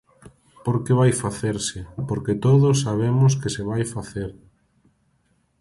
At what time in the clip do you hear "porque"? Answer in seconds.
0.65-0.97, 2.09-2.33